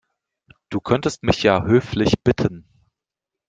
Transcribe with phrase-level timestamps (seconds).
[0.69, 2.65] Du könntest mich ja höflich bitten.